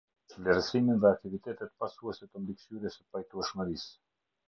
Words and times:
Vlerësimin 0.37 1.03
dhe 1.03 1.09
aktivitetet 1.11 1.75
pasuese 1.85 2.31
të 2.31 2.45
mbikëqyrjes 2.47 2.99
së 3.01 3.11
pajtueshmërisë. 3.15 3.97